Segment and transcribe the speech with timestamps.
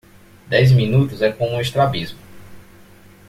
[0.47, 2.17] Dez minutos é como um estrabismo